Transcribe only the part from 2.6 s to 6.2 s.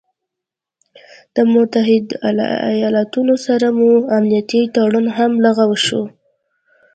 ايالاتو سره مو امنيتي تړون هم لغوه شو